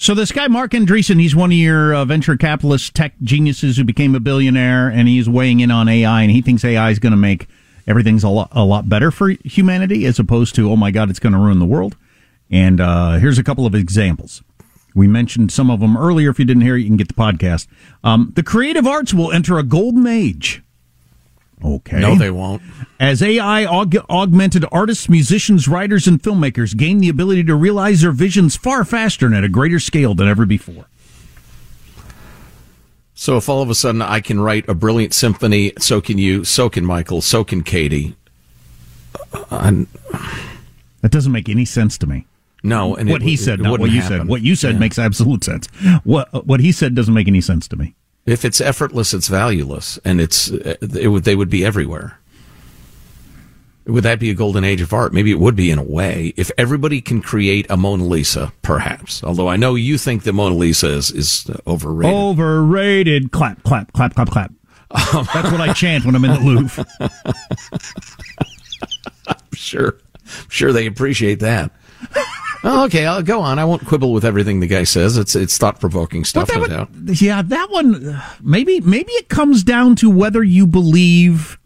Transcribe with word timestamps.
So 0.00 0.14
this 0.14 0.32
guy 0.32 0.48
Marc 0.48 0.70
Andreessen, 0.70 1.20
he's 1.20 1.36
one 1.36 1.52
of 1.52 1.58
your 1.58 1.94
uh, 1.94 2.06
venture 2.06 2.34
capitalist 2.34 2.94
tech 2.94 3.12
geniuses 3.22 3.76
who 3.76 3.84
became 3.84 4.14
a 4.14 4.20
billionaire, 4.20 4.88
and 4.88 5.06
he's 5.06 5.28
weighing 5.28 5.60
in 5.60 5.70
on 5.70 5.90
AI, 5.90 6.22
and 6.22 6.30
he 6.30 6.40
thinks 6.40 6.64
AI 6.64 6.88
is 6.88 6.98
going 6.98 7.10
to 7.10 7.18
make 7.18 7.48
everything's 7.86 8.24
a 8.24 8.30
lot, 8.30 8.48
a 8.52 8.64
lot 8.64 8.88
better 8.88 9.10
for 9.10 9.28
humanity 9.44 10.06
as 10.06 10.18
opposed 10.18 10.54
to 10.54 10.70
oh 10.70 10.76
my 10.76 10.90
god, 10.90 11.10
it's 11.10 11.18
going 11.18 11.34
to 11.34 11.38
ruin 11.38 11.58
the 11.58 11.66
world. 11.66 11.98
And 12.50 12.80
uh, 12.80 13.18
here's 13.18 13.36
a 13.36 13.44
couple 13.44 13.66
of 13.66 13.74
examples. 13.74 14.42
We 14.94 15.06
mentioned 15.06 15.52
some 15.52 15.70
of 15.70 15.80
them 15.80 15.98
earlier. 15.98 16.30
If 16.30 16.38
you 16.38 16.46
didn't 16.46 16.62
hear 16.62 16.76
you 16.76 16.86
can 16.86 16.96
get 16.96 17.08
the 17.08 17.14
podcast. 17.14 17.66
Um, 18.02 18.32
the 18.34 18.42
creative 18.42 18.86
arts 18.86 19.12
will 19.12 19.30
enter 19.30 19.58
a 19.58 19.62
golden 19.62 20.06
age. 20.06 20.62
Okay. 21.62 22.00
No, 22.00 22.16
they 22.16 22.30
won't. 22.30 22.62
As 22.98 23.22
AI 23.22 23.64
aug- 23.64 24.04
augmented 24.08 24.64
artists, 24.72 25.08
musicians, 25.08 25.68
writers, 25.68 26.06
and 26.06 26.22
filmmakers 26.22 26.76
gain 26.76 26.98
the 26.98 27.08
ability 27.08 27.44
to 27.44 27.54
realize 27.54 28.00
their 28.00 28.12
visions 28.12 28.56
far 28.56 28.84
faster 28.84 29.26
and 29.26 29.34
at 29.34 29.44
a 29.44 29.48
greater 29.48 29.78
scale 29.78 30.14
than 30.14 30.26
ever 30.26 30.46
before. 30.46 30.86
So 33.14 33.36
if 33.36 33.50
all 33.50 33.60
of 33.60 33.68
a 33.68 33.74
sudden 33.74 34.00
I 34.00 34.20
can 34.20 34.40
write 34.40 34.66
a 34.68 34.74
brilliant 34.74 35.12
symphony, 35.12 35.74
so 35.78 36.00
can 36.00 36.16
you, 36.16 36.44
so 36.44 36.70
can 36.70 36.86
Michael, 36.86 37.20
so 37.20 37.44
can 37.44 37.62
Katie. 37.62 38.16
Uh, 39.50 39.84
that 41.02 41.10
doesn't 41.10 41.32
make 41.32 41.48
any 41.48 41.66
sense 41.66 41.98
to 41.98 42.06
me. 42.06 42.26
No, 42.62 42.94
and 42.94 43.08
what 43.10 43.22
it, 43.22 43.24
he 43.26 43.36
said, 43.36 43.60
not 43.60 43.80
what 43.80 43.90
you 43.90 44.00
happen. 44.00 44.20
said. 44.20 44.28
What 44.28 44.42
you 44.42 44.54
said 44.54 44.74
yeah. 44.74 44.80
makes 44.80 44.98
absolute 44.98 45.44
sense. 45.44 45.66
What 46.04 46.46
what 46.46 46.60
he 46.60 46.72
said 46.72 46.94
doesn't 46.94 47.12
make 47.12 47.28
any 47.28 47.40
sense 47.40 47.66
to 47.68 47.76
me. 47.76 47.94
If 48.30 48.44
it's 48.44 48.60
effortless, 48.60 49.12
it's 49.12 49.28
valueless, 49.28 49.98
and 50.04 50.20
it's 50.20 50.48
it 50.48 51.10
would 51.10 51.24
they 51.24 51.34
would 51.34 51.50
be 51.50 51.64
everywhere. 51.64 52.18
Would 53.86 54.04
that 54.04 54.20
be 54.20 54.30
a 54.30 54.34
golden 54.34 54.62
age 54.62 54.80
of 54.80 54.92
art? 54.92 55.12
Maybe 55.12 55.30
it 55.32 55.40
would 55.40 55.56
be 55.56 55.70
in 55.70 55.78
a 55.78 55.82
way. 55.82 56.32
If 56.36 56.50
everybody 56.56 57.00
can 57.00 57.22
create 57.22 57.66
a 57.68 57.76
Mona 57.76 58.04
Lisa, 58.04 58.52
perhaps. 58.62 59.24
Although 59.24 59.48
I 59.48 59.56
know 59.56 59.74
you 59.74 59.98
think 59.98 60.22
the 60.22 60.32
Mona 60.32 60.54
Lisa 60.54 60.88
is, 60.88 61.10
is 61.10 61.50
overrated. 61.66 62.14
Overrated. 62.14 63.32
Clap, 63.32 63.62
clap, 63.64 63.92
clap, 63.92 64.14
clap, 64.14 64.28
clap. 64.28 64.52
Um, 64.92 65.26
That's 65.32 65.50
what 65.50 65.60
I 65.60 65.72
chant 65.72 66.04
when 66.04 66.14
I'm 66.14 66.24
in 66.24 66.32
the 66.32 66.40
Louvre. 66.40 66.84
I'm 69.26 69.36
sure. 69.54 69.96
I'm 70.24 70.50
sure 70.50 70.72
they 70.72 70.86
appreciate 70.86 71.40
that. 71.40 71.72
Oh, 72.62 72.84
okay, 72.84 73.06
I'll 73.06 73.22
go 73.22 73.40
on. 73.40 73.58
I 73.58 73.64
won't 73.64 73.86
quibble 73.86 74.12
with 74.12 74.24
everything 74.24 74.60
the 74.60 74.66
guy 74.66 74.84
says. 74.84 75.16
It's 75.16 75.34
it's 75.34 75.56
thought 75.56 75.80
provoking 75.80 76.24
stuff. 76.24 76.48
That 76.48 76.60
one, 76.60 77.08
yeah, 77.14 77.42
that 77.42 77.70
one. 77.70 78.20
Maybe 78.42 78.80
maybe 78.80 79.12
it 79.12 79.28
comes 79.28 79.64
down 79.64 79.96
to 79.96 80.10
whether 80.10 80.42
you 80.42 80.66
believe 80.66 81.58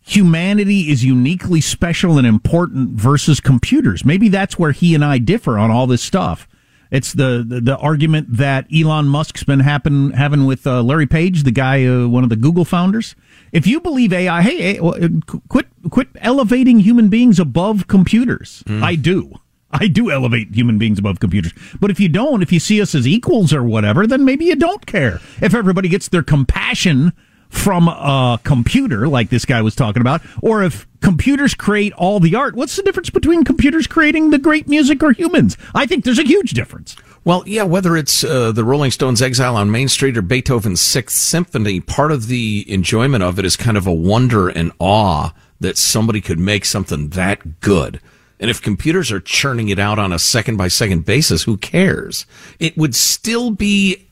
humanity 0.00 0.90
is 0.90 1.04
uniquely 1.04 1.60
special 1.60 2.18
and 2.18 2.26
important 2.26 2.90
versus 2.90 3.40
computers. 3.40 4.04
Maybe 4.04 4.28
that's 4.28 4.58
where 4.58 4.72
he 4.72 4.94
and 4.94 5.04
I 5.04 5.18
differ 5.18 5.58
on 5.58 5.70
all 5.70 5.86
this 5.86 6.02
stuff. 6.02 6.46
It's 6.90 7.12
the, 7.12 7.44
the, 7.46 7.60
the 7.60 7.76
argument 7.78 8.36
that 8.36 8.66
Elon 8.72 9.06
Musk's 9.06 9.42
been 9.42 9.60
happen, 9.60 10.12
having 10.12 10.44
with 10.46 10.66
uh, 10.66 10.82
Larry 10.82 11.06
Page, 11.06 11.42
the 11.42 11.50
guy, 11.50 11.84
uh, 11.86 12.06
one 12.06 12.22
of 12.22 12.30
the 12.30 12.36
Google 12.36 12.64
founders. 12.64 13.16
If 13.50 13.66
you 13.66 13.80
believe 13.80 14.12
AI, 14.12 14.42
hey, 14.42 14.78
uh, 14.78 15.08
quit 15.48 15.66
quit 15.90 16.08
elevating 16.16 16.80
human 16.80 17.08
beings 17.08 17.40
above 17.40 17.88
computers. 17.88 18.62
Mm. 18.66 18.82
I 18.82 18.94
do. 18.94 19.32
I 19.74 19.88
do 19.88 20.10
elevate 20.10 20.54
human 20.54 20.78
beings 20.78 21.00
above 21.00 21.18
computers. 21.18 21.52
But 21.80 21.90
if 21.90 21.98
you 21.98 22.08
don't, 22.08 22.42
if 22.42 22.52
you 22.52 22.60
see 22.60 22.80
us 22.80 22.94
as 22.94 23.06
equals 23.06 23.52
or 23.52 23.64
whatever, 23.64 24.06
then 24.06 24.24
maybe 24.24 24.44
you 24.44 24.54
don't 24.54 24.86
care. 24.86 25.20
If 25.42 25.52
everybody 25.52 25.88
gets 25.88 26.08
their 26.08 26.22
compassion 26.22 27.12
from 27.48 27.88
a 27.88 28.40
computer, 28.44 29.08
like 29.08 29.30
this 29.30 29.44
guy 29.44 29.62
was 29.62 29.74
talking 29.74 30.00
about, 30.00 30.22
or 30.42 30.62
if 30.62 30.86
computers 31.00 31.54
create 31.54 31.92
all 31.94 32.20
the 32.20 32.34
art, 32.34 32.54
what's 32.54 32.76
the 32.76 32.82
difference 32.82 33.10
between 33.10 33.44
computers 33.44 33.86
creating 33.86 34.30
the 34.30 34.38
great 34.38 34.68
music 34.68 35.02
or 35.02 35.12
humans? 35.12 35.56
I 35.74 35.86
think 35.86 36.04
there's 36.04 36.18
a 36.18 36.24
huge 36.24 36.52
difference. 36.52 36.96
Well, 37.24 37.42
yeah, 37.46 37.62
whether 37.62 37.96
it's 37.96 38.22
uh, 38.22 38.52
the 38.52 38.64
Rolling 38.64 38.90
Stones' 38.90 39.22
Exile 39.22 39.56
on 39.56 39.70
Main 39.70 39.88
Street 39.88 40.16
or 40.16 40.22
Beethoven's 40.22 40.80
Sixth 40.80 41.16
Symphony, 41.16 41.80
part 41.80 42.12
of 42.12 42.28
the 42.28 42.64
enjoyment 42.68 43.24
of 43.24 43.38
it 43.38 43.44
is 43.44 43.56
kind 43.56 43.76
of 43.76 43.86
a 43.86 43.92
wonder 43.92 44.48
and 44.48 44.72
awe 44.78 45.32
that 45.58 45.78
somebody 45.78 46.20
could 46.20 46.38
make 46.38 46.64
something 46.64 47.08
that 47.10 47.60
good. 47.60 48.00
And 48.40 48.50
if 48.50 48.60
computers 48.60 49.12
are 49.12 49.20
churning 49.20 49.68
it 49.68 49.78
out 49.78 49.98
on 49.98 50.12
a 50.12 50.18
second 50.18 50.56
by 50.56 50.68
second 50.68 51.04
basis, 51.04 51.44
who 51.44 51.56
cares? 51.56 52.26
It 52.58 52.76
would 52.76 52.94
still 52.94 53.50
be. 53.50 54.06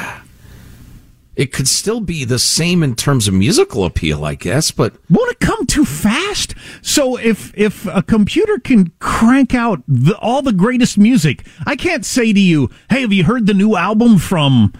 It 1.36 1.54
could 1.54 1.68
still 1.68 2.00
be 2.00 2.26
the 2.26 2.40
same 2.40 2.82
in 2.82 2.94
terms 2.94 3.26
of 3.26 3.32
musical 3.32 3.86
appeal, 3.86 4.26
I 4.26 4.34
guess, 4.34 4.70
but 4.70 4.92
won't 5.08 5.30
it 5.30 5.40
come 5.40 5.64
too 5.64 5.86
fast? 5.86 6.54
So 6.82 7.16
if 7.16 7.56
if 7.56 7.86
a 7.86 8.02
computer 8.02 8.58
can 8.58 8.92
crank 8.98 9.54
out 9.54 9.82
the, 9.88 10.18
all 10.18 10.42
the 10.42 10.52
greatest 10.52 10.98
music, 10.98 11.46
I 11.64 11.76
can't 11.76 12.04
say 12.04 12.34
to 12.34 12.40
you, 12.40 12.68
"Hey, 12.90 13.00
have 13.00 13.12
you 13.14 13.24
heard 13.24 13.46
the 13.46 13.54
new 13.54 13.74
album 13.74 14.18
from?" 14.18 14.74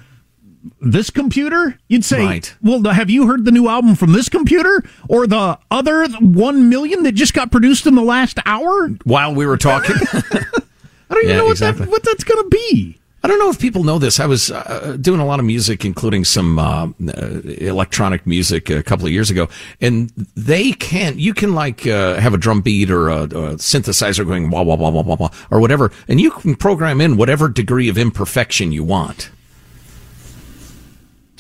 This 0.81 1.11
computer, 1.11 1.79
you'd 1.89 2.05
say, 2.05 2.25
right. 2.25 2.55
well, 2.63 2.83
have 2.85 3.11
you 3.11 3.27
heard 3.27 3.45
the 3.45 3.51
new 3.51 3.69
album 3.69 3.95
from 3.95 4.13
this 4.13 4.29
computer 4.29 4.83
or 5.09 5.27
the 5.27 5.59
other 5.71 6.07
1 6.09 6.69
million 6.69 7.03
that 7.03 7.13
just 7.13 7.35
got 7.35 7.51
produced 7.51 7.87
in 7.87 7.95
the 7.95 8.03
last 8.03 8.39
hour? 8.47 8.89
While 9.05 9.35
we 9.35 9.47
were 9.47 9.57
talking? 9.57 9.97
I 10.13 11.15
don't 11.15 11.25
even 11.25 11.31
yeah, 11.31 11.37
know 11.39 11.45
what, 11.47 11.53
exactly. 11.53 11.87
that, 11.87 11.91
what 11.91 12.03
that's 12.05 12.25
going 12.25 12.43
to 12.45 12.49
be. 12.51 12.97
I 13.23 13.29
don't 13.29 13.39
know 13.39 13.51
if 13.51 13.59
people 13.59 13.85
know 13.85 13.99
this. 13.99 14.19
I 14.19 14.25
was 14.25 14.51
uh, 14.51 14.97
doing 14.99 15.21
a 15.21 15.27
lot 15.27 15.41
of 15.41 15.45
music, 15.45 15.85
including 15.85 16.25
some 16.25 16.59
uh, 16.59 16.87
uh, 16.87 17.41
electronic 17.45 18.27
music 18.27 18.71
a 18.71 18.83
couple 18.83 19.05
of 19.05 19.13
years 19.13 19.31
ago, 19.31 19.51
and 19.79 20.11
they 20.37 20.73
can 20.73 21.19
you 21.19 21.35
can 21.35 21.55
like 21.55 21.87
uh, 21.87 22.15
have 22.15 22.33
a 22.33 22.39
drum 22.39 22.63
beat 22.63 22.91
or 22.91 23.11
a, 23.11 23.25
a, 23.25 23.29
synthesizer 23.57 24.27
going 24.27 24.49
wah 24.49 24.63
wah 24.63 24.75
wah 24.75 24.89
wah 24.89 25.03
wah 25.03 25.17
wah 25.17 25.31
or 25.51 25.61
whatever, 25.61 25.93
and 26.09 26.19
you 26.19 26.31
can 26.31 26.55
program 26.55 26.99
in 27.03 27.19
whatever 27.19 27.49
degree 27.49 27.91
of 27.91 27.99
imperfection 27.99 28.73
you 28.73 28.85
want. 28.85 29.31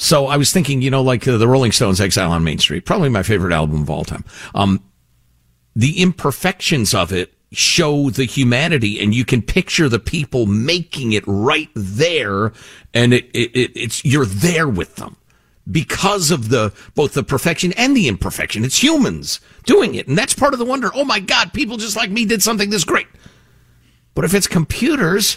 So 0.00 0.28
I 0.28 0.38
was 0.38 0.50
thinking, 0.50 0.80
you 0.80 0.90
know, 0.90 1.02
like 1.02 1.28
uh, 1.28 1.36
the 1.36 1.46
Rolling 1.46 1.72
Stones' 1.72 2.00
"Exile 2.00 2.32
on 2.32 2.42
Main 2.42 2.58
Street," 2.58 2.86
probably 2.86 3.10
my 3.10 3.22
favorite 3.22 3.52
album 3.52 3.82
of 3.82 3.90
all 3.90 4.02
time. 4.02 4.24
Um, 4.54 4.82
the 5.76 6.00
imperfections 6.00 6.94
of 6.94 7.12
it 7.12 7.34
show 7.52 8.08
the 8.08 8.24
humanity 8.24 8.98
and 8.98 9.14
you 9.14 9.26
can 9.26 9.42
picture 9.42 9.90
the 9.90 9.98
people 9.98 10.46
making 10.46 11.12
it 11.12 11.22
right 11.26 11.68
there 11.74 12.52
and 12.94 13.12
it, 13.12 13.26
it, 13.34 13.72
it's 13.76 14.02
you're 14.02 14.24
there 14.24 14.68
with 14.68 14.96
them 14.96 15.16
because 15.70 16.30
of 16.30 16.48
the 16.48 16.72
both 16.94 17.12
the 17.12 17.22
perfection 17.22 17.74
and 17.76 17.94
the 17.94 18.08
imperfection. 18.08 18.64
It's 18.64 18.82
humans 18.82 19.38
doing 19.66 19.96
it 19.96 20.08
and 20.08 20.16
that's 20.16 20.32
part 20.32 20.54
of 20.54 20.58
the 20.58 20.64
wonder. 20.64 20.90
Oh 20.94 21.04
my 21.04 21.20
god 21.20 21.52
people 21.52 21.76
just 21.76 21.96
like 21.96 22.10
me 22.10 22.24
did 22.24 22.42
something 22.42 22.70
this 22.70 22.84
great. 22.84 23.08
But 24.14 24.24
if 24.24 24.32
it's 24.32 24.46
computers 24.46 25.36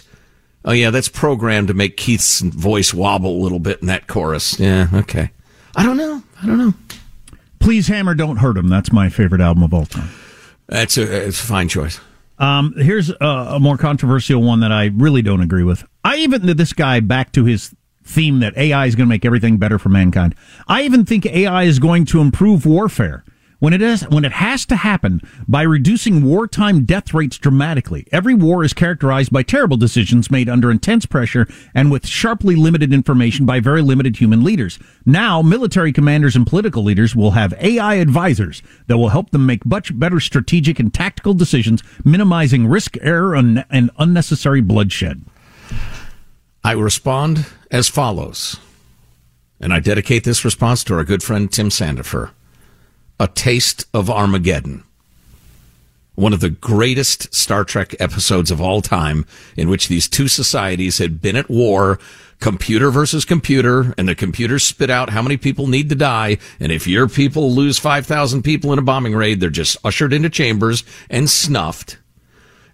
oh 0.64 0.72
yeah 0.72 0.90
that's 0.90 1.08
programmed 1.08 1.68
to 1.68 1.74
make 1.74 1.96
keith's 1.96 2.40
voice 2.40 2.92
wobble 2.92 3.36
a 3.36 3.42
little 3.42 3.60
bit 3.60 3.80
in 3.80 3.86
that 3.88 4.06
chorus. 4.06 4.58
Yeah 4.58 4.88
okay. 4.92 5.30
I 5.76 5.82
don't 5.82 5.96
know. 5.96 6.22
I 6.42 6.46
don't 6.46 6.58
know. 6.58 6.74
Please 7.58 7.88
hammer 7.88 8.14
don't 8.14 8.36
hurt 8.36 8.56
him 8.56 8.68
that's 8.68 8.92
my 8.92 9.08
favorite 9.08 9.40
album 9.40 9.62
of 9.62 9.74
all 9.74 9.86
time. 9.86 10.10
That's 10.66 10.96
a, 10.96 11.26
it's 11.26 11.40
a 11.42 11.46
fine 11.46 11.68
choice. 11.68 12.00
Um, 12.38 12.74
here's 12.76 13.10
a, 13.10 13.24
a, 13.24 13.60
more 13.60 13.76
controversial 13.76 14.42
one 14.42 14.60
that 14.60 14.72
I 14.72 14.86
really 14.86 15.22
don't 15.22 15.40
agree 15.40 15.62
with. 15.62 15.84
I 16.02 16.16
even 16.16 16.56
this 16.56 16.72
guy 16.72 17.00
back 17.00 17.30
to 17.32 17.44
his 17.44 17.74
theme 18.02 18.40
that 18.40 18.56
AI 18.56 18.86
is 18.86 18.96
going 18.96 19.06
to 19.06 19.08
make 19.08 19.24
everything 19.24 19.56
better 19.56 19.78
for 19.78 19.88
mankind. 19.88 20.34
I 20.66 20.82
even 20.82 21.04
think 21.04 21.26
AI 21.26 21.62
is 21.62 21.78
going 21.78 22.06
to 22.06 22.20
improve 22.20 22.66
warfare 22.66 23.23
when 23.64 23.72
it 23.72 23.80
is 23.80 24.02
when 24.10 24.26
it 24.26 24.32
has 24.32 24.66
to 24.66 24.76
happen 24.76 25.22
by 25.48 25.62
reducing 25.62 26.22
wartime 26.22 26.84
death 26.84 27.14
rates 27.14 27.38
dramatically. 27.38 28.06
Every 28.12 28.34
war 28.34 28.62
is 28.62 28.74
characterized 28.74 29.32
by 29.32 29.42
terrible 29.42 29.78
decisions 29.78 30.30
made 30.30 30.50
under 30.50 30.70
intense 30.70 31.06
pressure 31.06 31.48
and 31.74 31.90
with 31.90 32.06
sharply 32.06 32.56
limited 32.56 32.92
information 32.92 33.46
by 33.46 33.60
very 33.60 33.80
limited 33.80 34.18
human 34.18 34.44
leaders. 34.44 34.78
Now, 35.06 35.40
military 35.40 35.94
commanders 35.94 36.36
and 36.36 36.46
political 36.46 36.82
leaders 36.82 37.16
will 37.16 37.30
have 37.30 37.54
AI 37.58 37.94
advisors 37.94 38.62
that 38.86 38.98
will 38.98 39.08
help 39.08 39.30
them 39.30 39.46
make 39.46 39.64
much 39.64 39.98
better 39.98 40.20
strategic 40.20 40.78
and 40.78 40.92
tactical 40.92 41.32
decisions, 41.32 41.82
minimizing 42.04 42.66
risk, 42.66 42.98
error, 43.00 43.34
and, 43.34 43.64
and 43.70 43.90
unnecessary 43.98 44.60
bloodshed. 44.60 45.22
I 46.62 46.72
respond 46.72 47.46
as 47.70 47.88
follows, 47.88 48.60
and 49.58 49.72
I 49.72 49.80
dedicate 49.80 50.24
this 50.24 50.44
response 50.44 50.84
to 50.84 50.94
our 50.96 51.04
good 51.04 51.22
friend 51.22 51.50
Tim 51.50 51.70
Sandefur. 51.70 52.32
A 53.20 53.28
Taste 53.28 53.86
of 53.94 54.10
Armageddon. 54.10 54.82
One 56.16 56.32
of 56.32 56.40
the 56.40 56.50
greatest 56.50 57.32
Star 57.32 57.62
Trek 57.64 57.94
episodes 58.00 58.50
of 58.50 58.60
all 58.60 58.82
time, 58.82 59.24
in 59.56 59.68
which 59.68 59.86
these 59.86 60.08
two 60.08 60.26
societies 60.26 60.98
had 60.98 61.22
been 61.22 61.36
at 61.36 61.48
war, 61.48 62.00
computer 62.40 62.90
versus 62.90 63.24
computer, 63.24 63.94
and 63.96 64.08
the 64.08 64.16
computer 64.16 64.58
spit 64.58 64.90
out 64.90 65.10
how 65.10 65.22
many 65.22 65.36
people 65.36 65.68
need 65.68 65.88
to 65.90 65.94
die. 65.94 66.38
And 66.58 66.72
if 66.72 66.88
your 66.88 67.08
people 67.08 67.52
lose 67.52 67.78
5,000 67.78 68.42
people 68.42 68.72
in 68.72 68.80
a 68.80 68.82
bombing 68.82 69.14
raid, 69.14 69.38
they're 69.38 69.48
just 69.48 69.76
ushered 69.84 70.12
into 70.12 70.28
chambers 70.28 70.82
and 71.08 71.30
snuffed. 71.30 71.98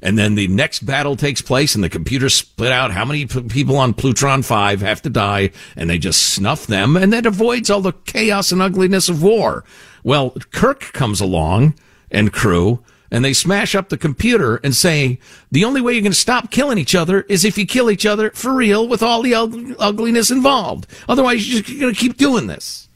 And 0.02 0.18
then 0.18 0.34
the 0.34 0.48
next 0.48 0.80
battle 0.80 1.16
takes 1.16 1.42
place 1.42 1.74
and 1.74 1.84
the 1.84 1.88
computer 1.88 2.28
split 2.28 2.72
out 2.72 2.90
how 2.90 3.04
many 3.04 3.26
p- 3.26 3.42
people 3.42 3.76
on 3.76 3.94
Plutron 3.94 4.42
5 4.42 4.80
have 4.80 5.02
to 5.02 5.10
die 5.10 5.50
and 5.76 5.90
they 5.90 5.98
just 5.98 6.32
snuff 6.32 6.66
them 6.66 6.96
and 6.96 7.12
that 7.12 7.26
avoids 7.26 7.70
all 7.70 7.80
the 7.80 7.92
chaos 7.92 8.52
and 8.52 8.62
ugliness 8.62 9.08
of 9.08 9.22
war. 9.22 9.64
Well, 10.02 10.34
Kirk 10.52 10.92
comes 10.92 11.20
along 11.20 11.74
and 12.10 12.32
crew 12.32 12.82
and 13.10 13.24
they 13.24 13.32
smash 13.32 13.74
up 13.74 13.88
the 13.88 13.98
computer 13.98 14.56
and 14.56 14.74
say 14.74 15.18
the 15.50 15.64
only 15.64 15.80
way 15.80 15.92
you're 15.92 16.02
going 16.02 16.12
to 16.12 16.18
stop 16.18 16.50
killing 16.50 16.78
each 16.78 16.94
other 16.94 17.22
is 17.22 17.44
if 17.44 17.58
you 17.58 17.66
kill 17.66 17.90
each 17.90 18.06
other 18.06 18.30
for 18.30 18.54
real 18.54 18.86
with 18.86 19.02
all 19.02 19.22
the 19.22 19.34
ugliness 19.34 20.30
involved. 20.30 20.86
Otherwise, 21.08 21.48
you're 21.48 21.62
just 21.62 21.80
going 21.80 21.92
to 21.92 22.00
keep 22.00 22.16
doing 22.16 22.46
this. 22.46 22.88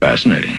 Fascinating. 0.00 0.58